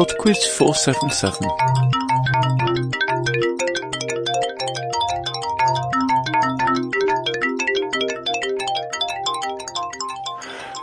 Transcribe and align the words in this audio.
PodQuiz 0.00 0.40
477. 0.56 1.44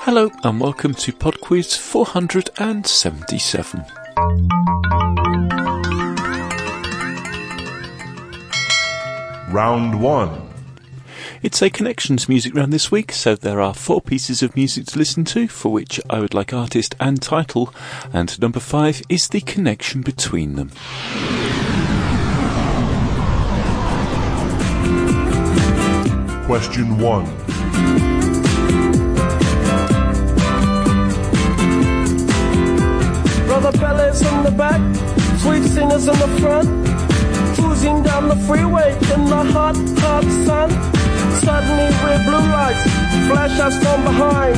Hello 0.02 0.30
and 0.44 0.62
welcome 0.62 0.94
to 0.94 1.12
PodQuiz 1.12 1.76
477. 1.80 3.86
Round 9.50 10.00
1. 10.00 10.47
It's 11.44 11.62
a 11.62 11.70
connections 11.70 12.28
music 12.28 12.56
round 12.56 12.74
this 12.74 12.92
week, 12.92 13.12
so 13.12 13.36
there 13.36 13.62
are 13.62 13.76
four 13.76 14.02
pieces 14.02 14.42
of 14.42 14.56
music 14.56 14.88
to 14.88 14.98
listen 14.98 15.24
to 15.26 15.48
for 15.48 15.72
which 15.72 16.00
I 16.10 16.20
would 16.20 16.34
like 16.34 16.52
artist 16.52 16.96
and 17.00 17.22
title, 17.22 17.72
and 18.12 18.42
number 18.42 18.60
five 18.60 19.04
is 19.08 19.28
the 19.28 19.42
connection 19.42 20.02
between 20.02 20.56
them. 20.56 20.72
Question 26.48 26.98
1. 26.98 27.26
Brother 33.46 33.78
Pele's 33.78 34.22
in 34.22 34.44
the 34.44 34.52
back, 34.58 34.82
sweet 35.42 35.64
singers 35.70 36.08
in 36.08 36.18
the 36.18 36.28
front, 36.42 36.68
cruising 37.56 38.02
down 38.02 38.28
the 38.28 38.36
freeway 38.48 38.94
in 38.94 39.26
the 39.26 39.44
hot, 39.54 39.76
hot 40.00 40.24
sun. 40.46 40.57
Flash 43.48 43.60
us 43.62 43.82
from 43.82 44.04
behind. 44.04 44.58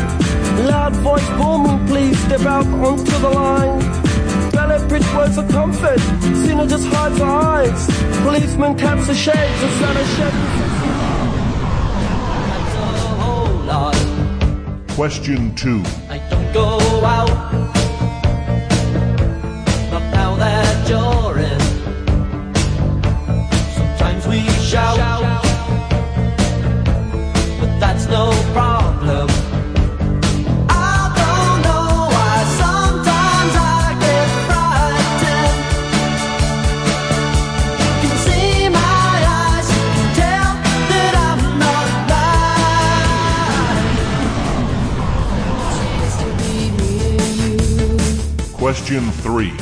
Loud 0.67 0.95
voice 0.95 1.29
booming, 1.37 1.85
please 1.85 2.17
step 2.25 2.41
out 2.41 2.65
onto 2.65 3.17
the 3.19 3.29
line. 3.29 3.79
Ballet 4.51 4.87
bridge 4.87 5.13
words 5.13 5.37
of 5.37 5.47
comfort, 5.49 5.99
Sina 6.41 6.65
just 6.65 6.87
hides 6.87 7.19
her 7.19 7.25
eyes. 7.25 7.87
Policeman 8.23 8.75
taps 8.77 9.05
the 9.05 9.13
shades 9.13 9.63
inside 9.63 9.95
a 9.95 10.05
Chevy. 10.15 10.45
Question 14.95 15.53
2. 15.55 15.83
I 16.09 16.17
don't 16.29 16.51
go 16.51 16.79
out. 17.05 17.29
Not 19.91 20.03
now 20.11 20.35
that 20.35 20.89
you're 20.89 21.37
in. 21.37 21.61
Sometimes 23.77 24.27
we 24.27 24.39
shout, 24.65 24.97
but 27.61 27.79
that's 27.79 28.07
no 28.07 28.31
problem. 28.51 28.68
Question 48.89 49.11
3. 49.21 49.53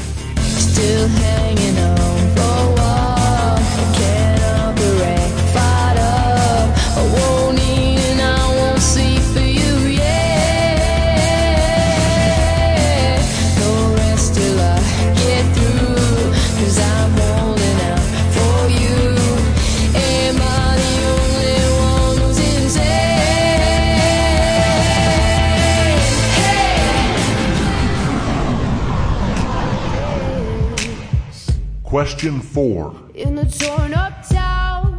Question 32.08 32.40
4. 32.40 32.96
In 33.16 33.38
a 33.38 33.52
torn 33.52 33.94
up 33.94 34.26
town, 34.30 34.98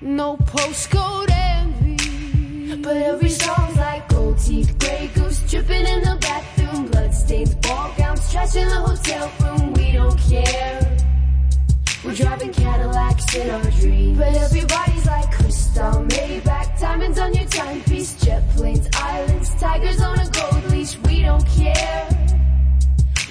no 0.00 0.36
postcode 0.36 1.28
envy. 1.32 2.76
But 2.76 2.96
every 2.98 3.28
song's 3.28 3.76
like 3.76 4.08
gold 4.08 4.38
teeth, 4.38 4.78
gray 4.78 5.10
goose 5.16 5.40
dripping 5.50 5.84
in 5.84 6.00
the 6.02 6.16
bathroom, 6.20 6.86
bloodstains, 6.86 7.56
ball 7.56 7.92
gowns, 7.98 8.30
trash 8.30 8.54
in 8.54 8.68
the 8.68 8.74
hotel 8.76 9.32
room. 9.40 9.72
We 9.74 9.90
don't 9.90 10.16
care. 10.16 10.96
We're 12.04 12.14
driving 12.14 12.52
Cadillacs 12.52 13.34
in 13.34 13.50
our 13.50 13.70
dreams. 13.80 14.16
But 14.16 14.36
everybody's 14.36 15.06
like 15.06 15.32
crystal, 15.32 16.06
Maybach, 16.06 16.78
diamonds 16.78 17.18
on 17.18 17.34
your 17.34 17.48
timepiece, 17.48 18.14
jet 18.24 18.48
planes, 18.50 18.88
islands, 18.94 19.52
tigers 19.56 20.00
on 20.00 20.20
a 20.20 20.30
gold 20.30 20.70
leash. 20.70 20.96
We 20.98 21.22
don't 21.22 21.44
care. 21.48 22.08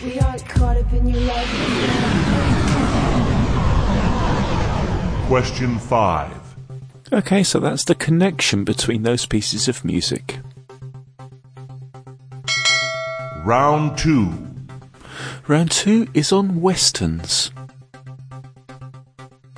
We 0.03 0.19
aren't 0.19 0.45
caught 0.49 0.75
up 0.75 0.91
in 0.91 1.07
your 1.07 1.21
life. 1.21 2.80
Question 5.31 5.79
5. 5.79 6.55
Okay, 7.13 7.41
so 7.41 7.61
that's 7.61 7.85
the 7.85 7.95
connection 7.95 8.65
between 8.65 9.03
those 9.03 9.25
pieces 9.25 9.69
of 9.69 9.85
music. 9.85 10.39
Round 13.45 13.97
2. 13.97 14.29
Round 15.47 15.71
two 15.71 16.09
is 16.13 16.33
on 16.33 16.59
westerns. 16.59 17.49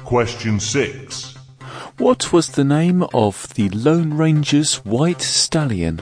Question 0.03 0.59
6. 0.59 1.37
What 1.97 2.31
was 2.31 2.49
the 2.49 2.63
name 2.63 3.01
of 3.11 3.51
the 3.55 3.69
Lone 3.69 4.13
Ranger's 4.13 4.75
white 4.85 5.23
stallion? 5.23 5.99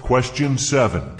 Question 0.00 0.56
7. 0.56 1.15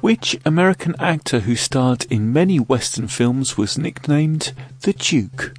Which 0.00 0.38
American 0.44 0.94
actor 0.98 1.40
who 1.40 1.56
starred 1.56 2.04
in 2.10 2.32
many 2.32 2.58
western 2.58 3.08
films 3.08 3.56
was 3.56 3.78
nicknamed 3.78 4.52
the 4.82 4.92
Duke? 4.92 5.54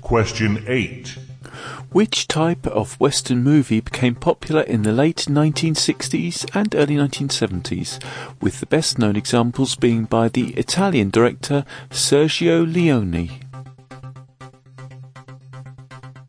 Question 0.00 0.64
8. 0.66 1.18
Which 1.90 2.28
type 2.28 2.66
of 2.66 2.98
western 3.00 3.42
movie 3.42 3.80
became 3.80 4.14
popular 4.14 4.62
in 4.62 4.82
the 4.82 4.92
late 4.92 5.26
1960s 5.28 6.48
and 6.54 6.74
early 6.74 6.96
1970s, 6.96 8.02
with 8.40 8.60
the 8.60 8.66
best 8.66 8.98
known 8.98 9.16
examples 9.16 9.74
being 9.74 10.04
by 10.04 10.28
the 10.28 10.54
Italian 10.54 11.10
director 11.10 11.64
Sergio 11.90 12.64
Leone? 12.64 13.28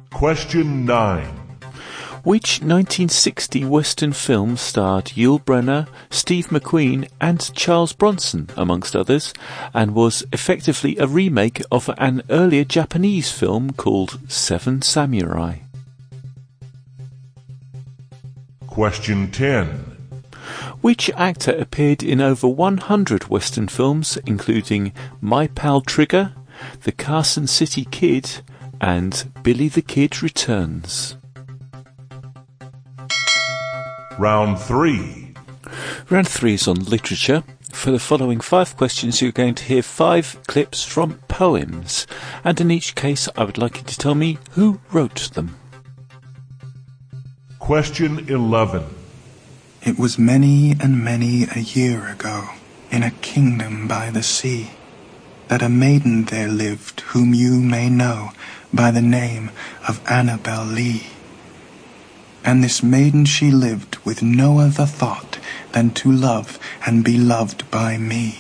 Question 0.09 0.85
9. 0.85 1.42
Which 2.23 2.61
1960 2.61 3.65
Western 3.65 4.13
film 4.13 4.55
starred 4.55 5.07
Yul 5.07 5.43
Brynner, 5.43 5.89
Steve 6.09 6.47
McQueen, 6.47 7.09
and 7.19 7.53
Charles 7.53 7.91
Bronson, 7.91 8.49
amongst 8.55 8.95
others, 8.95 9.33
and 9.73 9.93
was 9.93 10.23
effectively 10.31 10.97
a 10.97 11.05
remake 11.05 11.61
of 11.69 11.89
an 11.97 12.23
earlier 12.29 12.63
Japanese 12.63 13.29
film 13.29 13.71
called 13.71 14.31
Seven 14.31 14.81
Samurai? 14.81 15.57
Question 18.67 19.29
10. 19.29 19.67
Which 20.79 21.09
actor 21.17 21.51
appeared 21.51 22.03
in 22.03 22.21
over 22.21 22.47
100 22.47 23.27
Western 23.27 23.67
films, 23.67 24.17
including 24.25 24.93
My 25.19 25.47
Pal 25.47 25.81
Trigger, 25.81 26.31
The 26.83 26.93
Carson 26.93 27.47
City 27.47 27.83
Kid, 27.83 28.39
and 28.79 29.29
Billy 29.43 29.67
the 29.67 29.81
Kid 29.81 30.23
Returns? 30.23 31.17
Round 34.19 34.59
3. 34.59 35.33
Round 36.11 36.27
three 36.27 36.53
is 36.53 36.67
on 36.67 36.75
literature. 36.83 37.43
For 37.71 37.89
the 37.89 37.99
following 37.99 38.39
five 38.39 38.77
questions, 38.77 39.21
you're 39.21 39.31
going 39.31 39.55
to 39.55 39.63
hear 39.63 39.81
five 39.81 40.37
clips 40.45 40.83
from 40.83 41.15
poems, 41.27 42.05
and 42.43 42.61
in 42.61 42.69
each 42.69 42.93
case, 42.93 43.27
I 43.35 43.43
would 43.43 43.57
like 43.57 43.77
you 43.77 43.83
to 43.83 43.97
tell 43.97 44.13
me 44.13 44.37
who 44.51 44.79
wrote 44.91 45.31
them. 45.33 45.57
Question 47.57 48.29
11. 48.29 48.83
It 49.81 49.97
was 49.97 50.19
many 50.19 50.75
and 50.79 51.03
many 51.03 51.45
a 51.55 51.59
year 51.59 52.07
ago, 52.07 52.49
in 52.91 53.01
a 53.01 53.11
kingdom 53.11 53.87
by 53.87 54.11
the 54.11 54.23
sea, 54.23 54.69
that 55.47 55.63
a 55.63 55.69
maiden 55.69 56.25
there 56.25 56.49
lived 56.49 57.01
whom 57.01 57.33
you 57.33 57.59
may 57.59 57.89
know 57.89 58.29
by 58.71 58.91
the 58.91 59.01
name 59.01 59.49
of 59.87 59.99
Annabel 60.07 60.65
Lee. 60.65 61.07
And 62.43 62.63
this 62.63 62.83
maiden 62.83 63.25
she 63.25 63.51
lived 63.51 63.97
with 64.05 64.21
no 64.21 64.59
other 64.59 64.85
thought 64.85 65.39
than 65.71 65.91
to 65.91 66.11
love 66.11 66.59
and 66.85 67.03
be 67.03 67.17
loved 67.17 67.69
by 67.71 67.97
me. 67.97 68.39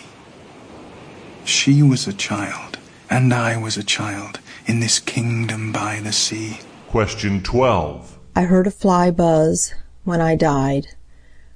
She 1.45 1.81
was 1.81 2.07
a 2.07 2.13
child, 2.13 2.77
and 3.09 3.33
I 3.33 3.57
was 3.57 3.77
a 3.77 3.83
child, 3.83 4.39
in 4.65 4.79
this 4.79 4.99
kingdom 4.99 5.71
by 5.71 5.99
the 6.01 6.11
sea. 6.11 6.59
Question 6.89 7.41
12. 7.41 8.19
I 8.35 8.43
heard 8.43 8.67
a 8.67 8.71
fly 8.71 9.11
buzz 9.11 9.73
when 10.03 10.21
I 10.21 10.35
died. 10.35 10.87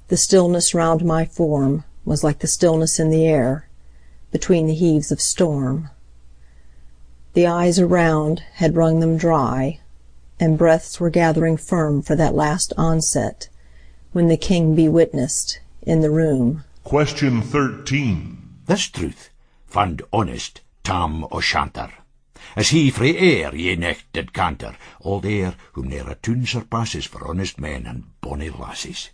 The 0.07 0.17
stillness 0.17 0.73
round 0.73 1.03
my 1.03 1.25
form 1.25 1.83
Was 2.05 2.23
like 2.23 2.39
the 2.39 2.47
stillness 2.47 2.99
in 2.99 3.09
the 3.09 3.25
air 3.25 3.67
Between 4.31 4.67
the 4.67 4.73
heaves 4.73 5.11
of 5.11 5.21
storm. 5.21 5.89
The 7.33 7.45
eyes 7.45 7.77
around 7.77 8.41
had 8.53 8.75
wrung 8.75 8.99
them 8.99 9.17
dry, 9.17 9.79
And 10.39 10.57
breaths 10.57 10.99
were 10.99 11.09
gathering 11.09 11.57
firm 11.57 12.01
For 12.01 12.15
that 12.15 12.35
last 12.35 12.71
onset, 12.77 13.49
when 14.11 14.27
the 14.27 14.37
King 14.37 14.75
Be 14.75 14.87
witnessed, 14.87 15.59
in 15.81 16.01
the 16.01 16.11
room. 16.11 16.63
Question 16.83 17.41
13. 17.41 18.37
This 18.65 18.87
truth 18.87 19.29
fand 19.65 20.01
honest 20.11 20.61
Tam 20.83 21.25
O'Shanter, 21.31 21.91
as 22.55 22.69
he 22.69 22.89
frae 22.89 23.17
Ayr 23.17 23.55
ye 23.55 23.75
necht 23.75 24.03
did 24.13 24.33
canter, 24.33 24.75
old 25.01 25.25
Ayr 25.25 25.55
whom 25.73 25.89
ne'er 25.89 26.09
a 26.09 26.15
tune 26.15 26.45
surpasses 26.45 27.05
for 27.05 27.27
honest 27.27 27.59
men 27.59 27.85
and 27.85 28.03
bonny 28.21 28.49
lasses. 28.49 29.09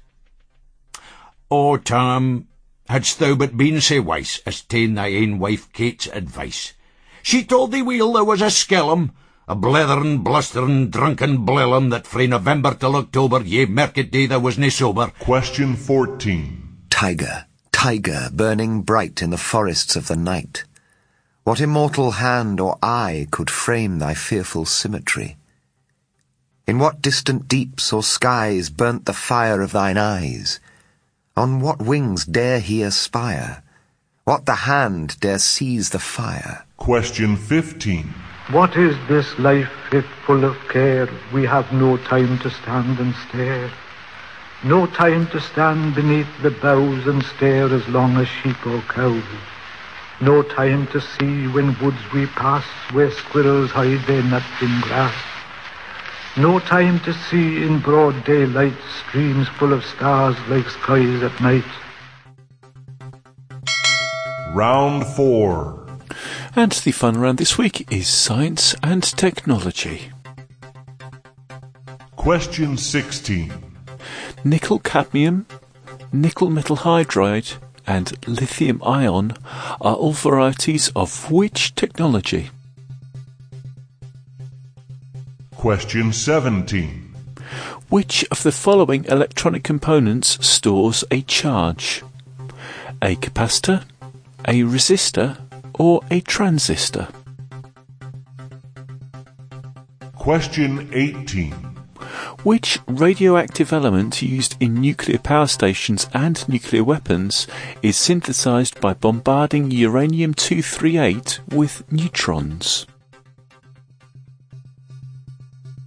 O 1.49 1.77
Tam, 1.77 2.47
hadst 2.89 3.19
thou 3.19 3.35
but 3.35 3.55
been 3.55 3.79
sae 3.79 3.99
wise 3.99 4.41
as 4.45 4.61
ta'en 4.61 4.95
thy 4.95 5.07
ain 5.07 5.39
wife 5.39 5.71
Kate's 5.73 6.07
advice, 6.07 6.73
she 7.21 7.43
told 7.43 7.71
thee 7.71 7.81
weel 7.81 8.13
there 8.13 8.23
was 8.23 8.41
a 8.41 8.49
skellum, 8.49 9.11
a 9.47 9.55
bletherin, 9.55 10.23
blusterin, 10.23 10.89
drunken 10.89 11.45
blellum 11.45 11.89
that 11.89 12.07
frae 12.07 12.27
November 12.27 12.73
till 12.73 12.95
October 12.95 13.41
ye 13.41 13.65
market 13.65 14.09
day 14.11 14.25
thou 14.25 14.39
was 14.39 14.57
nae 14.57 14.69
sober. 14.69 15.11
Question 15.19 15.75
14. 15.75 16.85
Tiger, 16.89 17.45
tiger, 17.71 18.29
burning 18.31 18.81
bright 18.81 19.21
in 19.21 19.31
the 19.31 19.37
forests 19.37 19.95
of 19.95 20.07
the 20.07 20.15
night. 20.15 20.63
What 21.43 21.59
immortal 21.59 22.11
hand 22.11 22.61
or 22.61 22.77
eye 22.81 23.27
could 23.31 23.49
frame 23.49 23.99
thy 23.99 24.13
fearful 24.13 24.65
symmetry? 24.65 25.35
In 26.65 26.79
what 26.79 27.01
distant 27.01 27.49
deeps 27.49 27.91
or 27.91 28.01
skies 28.01 28.69
burnt 28.69 29.05
the 29.05 29.13
fire 29.13 29.61
of 29.61 29.73
thine 29.73 29.97
eyes? 29.97 30.61
On 31.35 31.59
what 31.59 31.81
wings 31.81 32.23
dare 32.23 32.61
he 32.61 32.81
aspire? 32.81 33.61
What 34.23 34.45
the 34.45 34.55
hand 34.55 35.19
dare 35.19 35.39
seize 35.39 35.89
the 35.89 35.99
fire? 35.99 36.63
Question 36.77 37.35
15. 37.35 38.13
What 38.49 38.75
is 38.75 38.97
this 39.07 39.39
life 39.39 39.71
if 39.93 40.05
full 40.25 40.43
of 40.43 40.57
care 40.67 41.07
we 41.31 41.45
have 41.45 41.71
no 41.71 41.95
time 41.95 42.37
to 42.39 42.49
stand 42.49 42.99
and 42.99 43.15
stare? 43.29 43.71
No 44.65 44.85
time 44.85 45.27
to 45.27 45.39
stand 45.39 45.95
beneath 45.95 46.27
the 46.41 46.51
boughs 46.51 47.07
and 47.07 47.23
stare 47.23 47.73
as 47.73 47.87
long 47.87 48.17
as 48.17 48.27
sheep 48.27 48.67
or 48.67 48.81
cows. 48.81 49.23
No 50.19 50.43
time 50.43 50.87
to 50.87 50.99
see 50.99 51.47
when 51.47 51.79
woods 51.79 52.11
we 52.13 52.25
pass 52.25 52.65
where 52.91 53.11
squirrels 53.11 53.71
hide 53.71 54.05
their 54.07 54.23
nuts 54.23 54.61
in 54.61 54.81
grass. 54.81 55.15
No 56.35 56.59
time 56.59 56.99
to 57.01 57.13
see 57.13 57.63
in 57.63 57.79
broad 57.79 58.25
daylight 58.25 58.77
streams 59.07 59.47
full 59.47 59.71
of 59.71 59.85
stars 59.85 60.35
like 60.49 60.67
skies 60.67 61.23
at 61.23 61.39
night. 61.39 61.63
Round 64.53 65.05
4. 65.15 65.82
And 66.55 66.71
the 66.71 66.91
fun 66.91 67.17
round 67.17 67.39
this 67.39 67.57
week 67.57 67.91
is 67.91 68.07
science 68.07 68.75
and 68.83 69.01
technology. 69.01 70.11
Question 72.15 72.77
16. 72.77 73.51
Nickel 74.43 74.77
cadmium, 74.77 75.47
nickel 76.11 76.51
metal 76.51 76.77
hydride, 76.77 77.55
and 77.87 78.15
lithium 78.27 78.83
ion 78.83 79.33
are 79.81 79.95
all 79.95 80.13
varieties 80.13 80.91
of 80.95 81.31
which 81.31 81.73
technology? 81.73 82.51
Question 85.55 86.13
17. 86.13 87.15
Which 87.89 88.25
of 88.29 88.43
the 88.43 88.51
following 88.51 89.05
electronic 89.05 89.63
components 89.63 90.45
stores 90.45 91.03
a 91.09 91.21
charge? 91.23 92.03
A 93.01 93.15
capacitor, 93.15 93.85
a 94.47 94.61
resistor, 94.61 95.37
or 95.79 96.01
a 96.11 96.21
transistor? 96.21 97.07
Question 100.15 100.89
18. 100.93 101.51
Which 102.43 102.79
radioactive 102.87 103.71
element 103.71 104.21
used 104.21 104.55
in 104.59 104.75
nuclear 104.75 105.17
power 105.17 105.47
stations 105.47 106.09
and 106.13 106.47
nuclear 106.49 106.83
weapons 106.83 107.47
is 107.81 107.95
synthesized 107.95 108.81
by 108.81 108.93
bombarding 108.93 109.71
uranium 109.71 110.33
238 110.33 111.39
with 111.51 111.89
neutrons? 111.91 112.85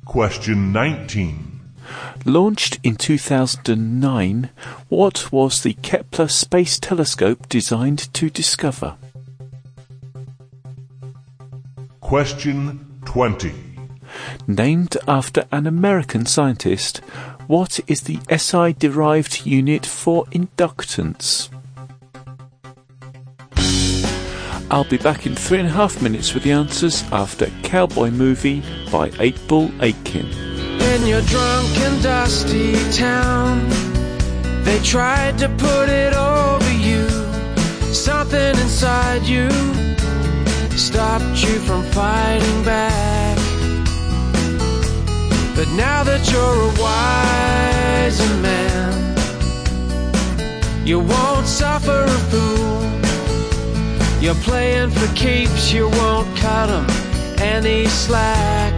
Question 0.06 0.72
19. 0.72 1.60
Launched 2.24 2.78
in 2.82 2.96
2009, 2.96 4.50
what 4.88 5.30
was 5.30 5.62
the 5.62 5.74
Kepler 5.74 6.28
Space 6.28 6.78
Telescope 6.78 7.48
designed 7.48 8.12
to 8.14 8.30
discover? 8.30 8.96
Question 12.06 13.00
20. 13.04 13.52
Named 14.46 14.96
after 15.08 15.44
an 15.50 15.66
American 15.66 16.24
scientist, 16.24 16.98
what 17.48 17.80
is 17.88 18.02
the 18.02 18.20
SI 18.30 18.74
derived 18.74 19.44
unit 19.44 19.84
for 19.84 20.24
inductance? 20.26 21.48
I'll 24.70 24.84
be 24.84 24.98
back 24.98 25.26
in 25.26 25.34
three 25.34 25.58
and 25.58 25.66
a 25.66 25.72
half 25.72 26.00
minutes 26.00 26.32
with 26.32 26.44
the 26.44 26.52
answers 26.52 27.02
after 27.10 27.46
Cowboy 27.64 28.12
Movie 28.12 28.62
by 28.92 29.10
8 29.18 29.48
Ball 29.48 29.70
Aitken. 29.82 30.26
In 30.26 31.06
your 31.08 31.22
drunk 31.22 31.76
and 31.78 32.00
dusty 32.04 32.74
town, 32.92 33.68
they 34.62 34.78
tried 34.84 35.38
to 35.38 35.48
put 35.48 35.88
it 35.88 36.14
over 36.14 36.72
you. 36.72 37.08
Something 37.92 38.56
inside 38.60 39.26
you 39.26 39.85
stopped 40.76 41.42
you 41.42 41.58
from 41.60 41.82
fighting 41.84 42.62
back. 42.64 43.36
But 45.54 45.68
now 45.70 46.04
that 46.04 46.30
you're 46.30 46.60
a 46.70 46.72
wiser 46.80 48.34
man, 48.42 49.16
you 50.86 51.00
won't 51.00 51.46
suffer 51.46 52.04
a 52.04 52.18
fool. 52.30 52.82
You're 54.20 54.42
playing 54.44 54.90
for 54.90 55.08
keeps, 55.14 55.72
you 55.72 55.88
won't 55.88 56.28
cut 56.36 56.68
cut 56.68 56.68
'em 56.68 56.86
any 57.40 57.86
slack. 57.86 58.74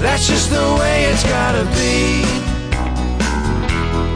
That's 0.00 0.26
just 0.28 0.50
the 0.50 0.76
way 0.80 1.04
it's 1.10 1.24
gotta 1.24 1.64
be. 1.80 2.24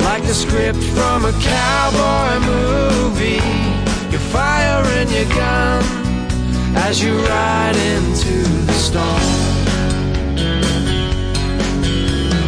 Like 0.05 0.23
the 0.23 0.35
script 0.35 0.83
from 0.97 1.25
a 1.25 1.33
cowboy 1.51 2.39
movie. 2.47 3.74
As 6.95 7.03
you 7.03 7.17
ride 7.27 7.77
into 7.77 8.35
the 8.69 8.73
storm. 8.73 9.31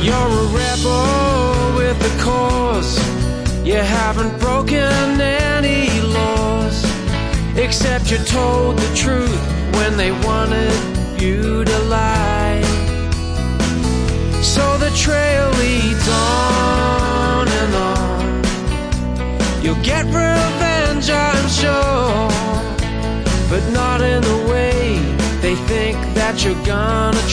You're 0.07 0.33
a 0.43 0.47
rebel 0.61 1.76
with 1.76 1.99
a 2.11 2.23
cause. 2.23 2.95
You 3.67 3.81
haven't 3.99 4.38
broken 4.38 5.21
any 5.21 6.00
laws. 6.00 6.76
Except 7.57 8.11
you 8.12 8.19
told 8.19 8.79
the 8.79 8.95
truth 8.95 9.43
when 9.79 9.97
they 9.97 10.12
wanted 10.12 10.76
you 11.21 11.65
to 11.65 11.79
lie. 11.97 12.62
So 14.43 14.65
the 14.79 14.93
trail 14.95 15.50
leads 15.62 16.09
on 16.09 16.75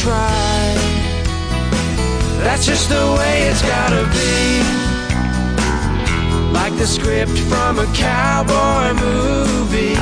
try. 0.03 0.75
That's 2.43 2.65
just 2.65 2.89
the 2.89 3.05
way 3.17 3.35
it's 3.49 3.61
gotta 3.61 4.03
be. 4.17 4.35
Like 6.51 6.75
the 6.77 6.85
script 6.85 7.37
from 7.51 7.79
a 7.79 7.87
cowboy 7.95 8.85
movie. 9.07 9.97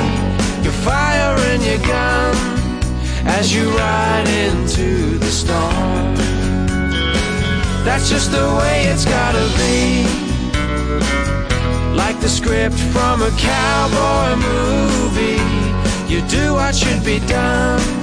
You're 0.63 0.79
firing 0.89 1.61
your 1.69 1.81
gun 1.93 2.33
as 3.37 3.53
you 3.53 3.69
ride 3.77 4.29
into 4.45 5.19
the 5.19 5.31
storm. 5.41 6.15
That's 7.85 8.09
just 8.09 8.31
the 8.31 8.47
way 8.59 8.77
it's 8.91 9.05
gotta 9.05 9.47
be. 9.61 10.03
Like 11.95 12.19
the 12.19 12.29
script 12.29 12.79
from 12.93 13.21
a 13.21 13.33
cowboy 13.51 14.29
movie. 14.49 15.43
You 16.11 16.21
do 16.27 16.53
what 16.55 16.73
should 16.75 17.03
be 17.05 17.19
done 17.27 18.00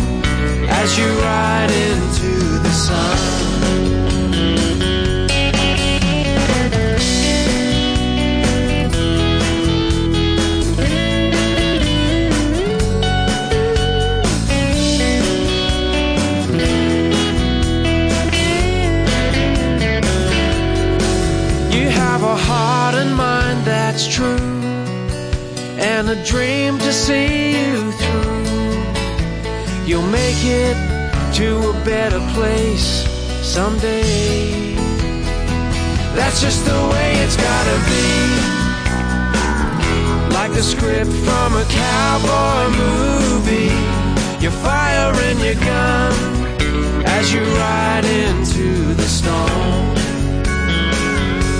as 0.68 0.98
you 0.98 1.08
ride 1.20 1.70
into 1.70 2.58
the 2.64 2.70
sun. 2.70 3.18
You 21.72 21.88
have 21.88 22.22
a 22.22 22.36
heart 22.36 22.78
it's 23.98 24.06
true, 24.06 24.36
and 25.76 26.08
a 26.08 26.24
dream 26.24 26.78
to 26.78 26.92
see 26.92 27.50
you 27.50 27.90
through. 27.90 28.07
You'll 29.88 30.02
make 30.02 30.44
it 30.44 30.76
to 31.36 31.70
a 31.70 31.72
better 31.82 32.20
place 32.34 33.08
someday. 33.40 34.74
That's 36.14 36.42
just 36.42 36.66
the 36.66 36.78
way 36.92 37.14
it's 37.24 37.38
gotta 37.38 37.78
be. 37.88 38.08
Like 40.34 40.52
the 40.52 40.62
script 40.62 41.10
from 41.24 41.56
a 41.56 41.64
cowboy 41.70 42.68
movie. 42.76 43.72
You're 44.42 44.58
firing 44.60 45.38
your 45.40 45.54
gun 45.54 46.12
as 47.06 47.32
you 47.32 47.40
ride 47.40 48.04
into 48.04 48.92
the 48.92 49.08
storm. 49.08 49.94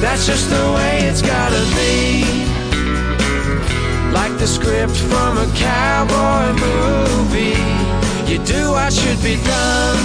That's 0.02 0.26
just 0.26 0.50
the 0.50 0.73
way 0.76 0.99
it's 1.08 1.23
gotta 1.23 1.64
be. 1.80 2.25
Like 4.12 4.37
the 4.37 4.47
script 4.47 4.99
from 5.08 5.38
a 5.38 5.50
cowboy 5.56 6.52
movie. 6.61 7.77
You 8.28 8.38
do 8.44 8.73
what 8.73 8.92
should 8.92 9.23
be 9.23 9.37
done 9.42 9.99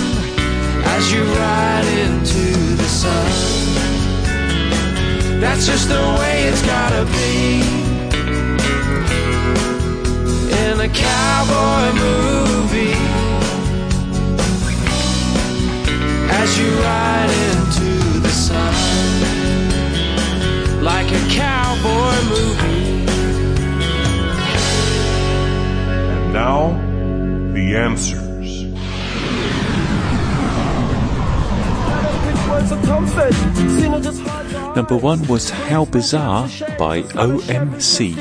as 0.95 1.11
you 1.11 1.23
ride 1.23 1.85
into 2.05 2.75
the 2.77 2.87
sun. 2.87 3.31
That's 5.41 5.65
just 5.67 5.89
the 5.89 6.01
way 6.19 6.43
it's 6.47 6.61
gotta 6.61 7.03
be. 7.11 7.59
In 10.63 10.79
a 10.79 10.87
cowboy 10.87 11.91
movie. 11.99 12.95
As 16.31 16.57
you 16.57 16.69
ride 16.79 17.33
into 17.51 18.19
the 18.21 18.29
sun. 18.29 18.82
To 27.95 28.33
Number 34.75 34.97
one 34.97 35.27
was 35.27 35.51
How 35.51 35.85
Bizarre 35.85 36.47
by 36.79 37.03
OMC. 37.03 38.15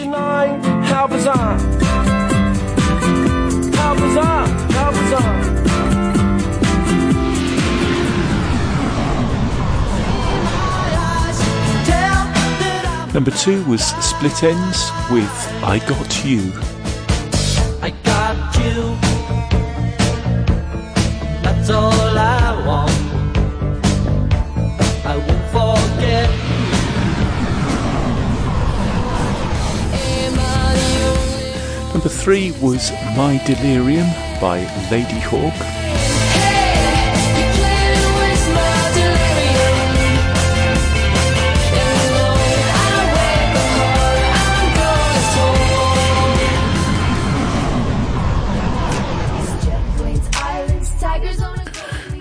How 0.85 1.07
bizarre. 1.07 1.59
How 3.73 3.95
bizarre. 3.95 4.47
How 4.47 4.91
bizarre. 4.91 5.53
Number 13.15 13.31
two 13.31 13.65
was 13.65 13.83
Split 14.05 14.33
Enz 14.33 15.11
with 15.11 15.63
I 15.65 15.79
Got 15.89 16.25
You. 16.27 16.53
I 17.81 17.91
got 18.05 18.57
you. 18.57 19.12
All 21.75 22.19
I 22.19 22.67
want. 22.67 22.91
I 25.07 25.17
won't 25.17 25.47
forget. 25.51 26.29
Number 31.93 32.09
three 32.09 32.53
was 32.61 32.93
My 33.17 33.41
Delirium 33.47 34.07
by 34.41 34.65
Ladyhawke. 34.91 35.82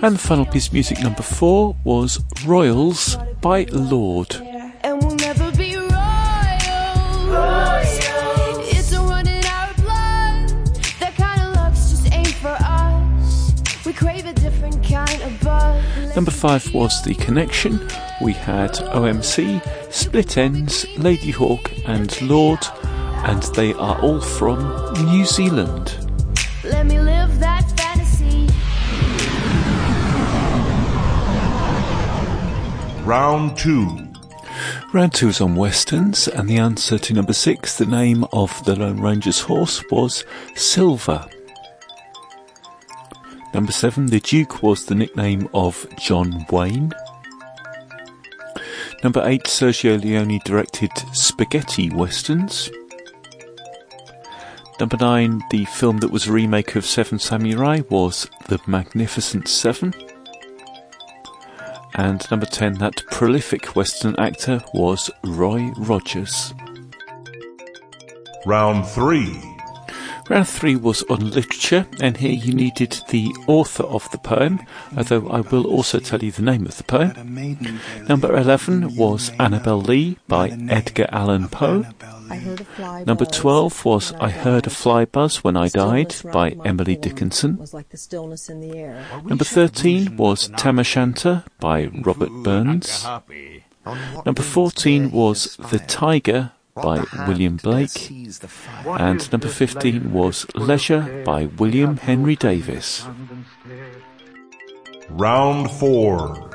And 0.04 0.16
the 0.16 0.18
final 0.18 0.44
piece 0.44 0.66
of 0.66 0.72
music, 0.72 1.00
number 1.00 1.22
four, 1.22 1.76
was 1.84 2.18
Royals 2.44 3.16
by 3.40 3.66
Lorde. 3.70 4.34
And 4.82 5.00
we'll 5.00 5.14
never 5.14 5.52
be 5.52 5.76
royals. 5.76 5.92
It's 8.68 8.92
a 8.92 9.00
run 9.00 9.28
in 9.28 9.44
our 9.46 9.72
blood. 9.74 10.48
That 10.98 11.14
kind 11.16 11.40
of 11.42 11.54
luck's 11.54 11.90
just 11.90 12.12
ain't 12.12 12.34
for 12.34 12.48
us. 12.48 13.54
We 13.86 13.92
crave 13.92 14.26
a 14.26 14.32
different 14.32 14.82
kind 14.82 15.22
of 15.22 15.40
buzz. 15.40 16.16
Number 16.16 16.32
five 16.32 16.74
was 16.74 17.00
The 17.04 17.14
Connection. 17.14 17.88
We 18.20 18.32
had 18.32 18.72
OMC, 18.72 19.62
Split 19.92 20.30
Enz, 20.30 20.84
Lady 21.00 21.30
Hawk, 21.30 21.70
and 21.86 22.20
Lorde, 22.22 22.66
and 23.24 23.40
they 23.54 23.72
are 23.74 24.00
all 24.02 24.20
from 24.20 24.58
New 25.12 25.24
Zealand. 25.24 26.01
Round 33.04 33.58
two. 33.58 34.08
Round 34.92 35.12
two 35.12 35.26
was 35.26 35.40
on 35.40 35.56
westerns, 35.56 36.28
and 36.28 36.48
the 36.48 36.58
answer 36.58 36.98
to 36.98 37.12
number 37.12 37.32
six, 37.32 37.76
the 37.76 37.84
name 37.84 38.24
of 38.32 38.64
the 38.64 38.76
Lone 38.76 39.00
Ranger's 39.00 39.40
horse, 39.40 39.82
was 39.90 40.24
Silver. 40.54 41.26
Number 43.52 43.72
seven, 43.72 44.06
the 44.06 44.20
Duke 44.20 44.62
was 44.62 44.86
the 44.86 44.94
nickname 44.94 45.48
of 45.52 45.84
John 45.98 46.46
Wayne. 46.52 46.92
Number 49.02 49.26
eight, 49.26 49.44
Sergio 49.44 50.00
Leone 50.00 50.40
directed 50.44 50.92
spaghetti 51.12 51.90
westerns. 51.90 52.70
Number 54.78 54.96
nine, 54.96 55.42
the 55.50 55.64
film 55.64 55.98
that 55.98 56.12
was 56.12 56.28
a 56.28 56.32
remake 56.32 56.76
of 56.76 56.86
Seven 56.86 57.18
Samurai 57.18 57.80
was 57.90 58.28
The 58.46 58.60
Magnificent 58.68 59.48
Seven. 59.48 59.92
And 61.94 62.28
number 62.30 62.46
10, 62.46 62.74
that 62.74 63.04
prolific 63.10 63.76
Western 63.76 64.16
actor 64.18 64.62
was 64.72 65.10
Roy 65.24 65.70
Rogers. 65.76 66.54
Round 68.46 68.86
three. 68.86 69.51
Round 70.32 70.48
three 70.48 70.76
was 70.76 71.02
on 71.10 71.30
literature, 71.30 71.86
and 72.00 72.16
here 72.16 72.32
you 72.32 72.54
needed 72.54 73.02
the 73.10 73.34
author 73.46 73.82
of 73.82 74.10
the 74.12 74.16
poem, 74.16 74.60
although 74.96 75.28
I 75.28 75.40
will 75.42 75.66
also 75.66 75.98
tell 75.98 76.24
you 76.24 76.32
the 76.32 76.40
name 76.40 76.64
of 76.64 76.78
the 76.78 76.84
poem. 76.84 77.58
Number 78.08 78.34
11 78.34 78.96
was 78.96 79.30
Annabel 79.38 79.82
Lee 79.82 80.16
by 80.28 80.48
Edgar 80.70 81.06
Allan 81.12 81.48
Poe. 81.48 81.84
I 82.30 82.36
heard 82.36 82.62
a 82.62 82.64
fly 82.64 83.04
Number 83.04 83.26
12 83.26 83.84
was 83.84 84.14
I 84.14 84.30
Heard 84.30 84.66
a 84.66 84.70
Fly 84.70 85.04
Buzz 85.04 85.44
When 85.44 85.54
I 85.54 85.68
Died 85.68 86.14
by 86.32 86.56
Emily 86.64 86.96
Dickinson. 86.96 87.62
Like 87.70 87.90
the 87.90 87.98
stillness 87.98 88.48
in 88.48 88.62
the 88.62 88.78
air. 88.78 89.04
Number 89.26 89.44
13 89.44 90.16
was 90.16 90.48
Tam 90.56 90.78
O'Shanter 90.78 91.44
by 91.60 91.88
Robert 91.88 92.30
Burns. 92.42 93.04
Number 94.24 94.42
14 94.42 95.10
was 95.10 95.56
The 95.58 95.78
Tyger 95.78 96.52
by 96.74 97.04
William 97.26 97.56
Blake. 97.56 98.10
And 98.86 99.30
number 99.32 99.48
15 99.48 100.12
was 100.12 100.46
Leisure 100.54 101.22
by 101.24 101.46
William 101.46 101.96
Henry 101.96 102.36
Davies. 102.36 103.06
Round 105.08 105.70
four. 105.70 106.50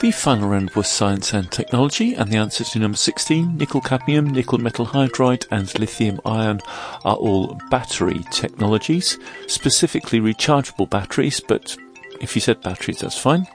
The 0.00 0.10
final 0.10 0.50
round 0.50 0.70
was 0.70 0.88
science 0.88 1.32
and 1.32 1.50
technology, 1.50 2.14
and 2.14 2.30
the 2.30 2.36
answers 2.36 2.70
to 2.70 2.78
number 2.78 2.98
16, 2.98 3.56
nickel 3.56 3.80
cadmium, 3.80 4.28
nickel 4.28 4.58
metal 4.58 4.84
hydride, 4.84 5.46
and 5.50 5.78
lithium 5.78 6.20
ion 6.26 6.60
are 7.04 7.16
all 7.16 7.58
battery 7.70 8.22
technologies, 8.30 9.18
specifically 9.46 10.20
rechargeable 10.20 10.90
batteries, 10.90 11.40
but 11.40 11.78
if 12.20 12.34
you 12.34 12.42
said 12.42 12.60
batteries, 12.60 12.98
that's 12.98 13.18
fine. 13.18 13.46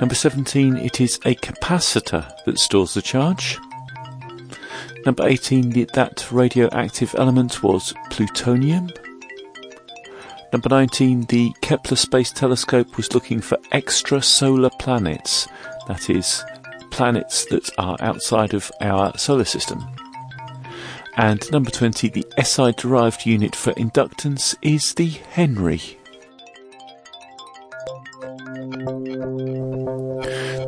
Number 0.00 0.16
17, 0.16 0.76
it 0.78 1.00
is 1.00 1.20
a 1.24 1.36
capacitor 1.36 2.28
that 2.44 2.58
stores 2.58 2.94
the 2.94 3.02
charge. 3.02 3.58
Number 5.04 5.26
18, 5.26 5.70
the, 5.70 5.88
that 5.94 6.30
radioactive 6.30 7.14
element 7.18 7.62
was 7.62 7.92
plutonium. 8.10 8.88
Number 10.52 10.68
19, 10.68 11.22
the 11.22 11.52
Kepler 11.60 11.96
Space 11.96 12.30
Telescope 12.30 12.96
was 12.96 13.12
looking 13.14 13.40
for 13.40 13.56
extrasolar 13.72 14.70
planets, 14.78 15.48
that 15.88 16.08
is, 16.08 16.44
planets 16.90 17.46
that 17.46 17.70
are 17.78 17.96
outside 18.00 18.54
of 18.54 18.70
our 18.80 19.16
solar 19.18 19.44
system. 19.44 19.82
And 21.16 21.50
number 21.50 21.70
20, 21.70 22.08
the 22.08 22.26
SI 22.42 22.72
derived 22.72 23.26
unit 23.26 23.56
for 23.56 23.72
inductance 23.72 24.54
is 24.62 24.94
the 24.94 25.08
Henry. 25.08 25.98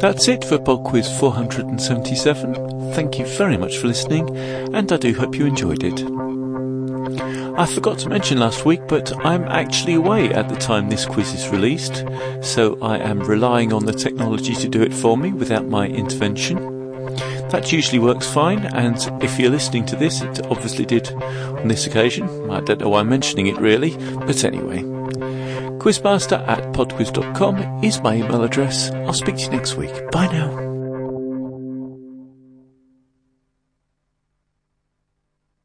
That's 0.04 0.28
it 0.28 0.44
for 0.44 0.58
Pod 0.58 0.84
Quiz 0.84 1.08
477. 1.18 2.92
Thank 2.92 3.18
you 3.18 3.24
very 3.24 3.56
much 3.56 3.78
for 3.78 3.86
listening, 3.86 4.36
and 4.36 4.92
I 4.92 4.98
do 4.98 5.14
hope 5.14 5.34
you 5.34 5.46
enjoyed 5.46 5.82
it. 5.82 5.98
I 7.58 7.64
forgot 7.64 8.00
to 8.00 8.10
mention 8.10 8.38
last 8.38 8.66
week, 8.66 8.86
but 8.86 9.16
I'm 9.24 9.44
actually 9.44 9.94
away 9.94 10.28
at 10.28 10.50
the 10.50 10.56
time 10.56 10.90
this 10.90 11.06
quiz 11.06 11.32
is 11.32 11.48
released, 11.48 12.04
so 12.42 12.78
I 12.82 12.98
am 12.98 13.20
relying 13.20 13.72
on 13.72 13.86
the 13.86 13.94
technology 13.94 14.54
to 14.56 14.68
do 14.68 14.82
it 14.82 14.92
for 14.92 15.16
me 15.16 15.32
without 15.32 15.68
my 15.68 15.86
intervention. 15.86 16.58
That 17.48 17.72
usually 17.72 17.98
works 17.98 18.30
fine, 18.30 18.66
and 18.74 18.98
if 19.22 19.38
you're 19.38 19.48
listening 19.48 19.86
to 19.86 19.96
this, 19.96 20.20
it 20.20 20.44
obviously 20.48 20.84
did 20.84 21.10
on 21.14 21.68
this 21.68 21.86
occasion. 21.86 22.28
I 22.50 22.60
don't 22.60 22.78
know 22.78 22.90
why 22.90 23.00
I'm 23.00 23.08
mentioning 23.08 23.46
it 23.46 23.56
really, 23.56 23.96
but 24.26 24.44
anyway. 24.44 24.93
Quizmaster 25.78 26.46
at 26.48 26.62
podquiz.com 26.72 27.84
is 27.84 28.00
my 28.00 28.16
email 28.16 28.42
address. 28.42 28.90
I'll 28.90 29.12
speak 29.12 29.36
to 29.36 29.42
you 29.42 29.50
next 29.50 29.76
week. 29.76 29.92
Bye 30.10 30.26
now. 30.28 30.63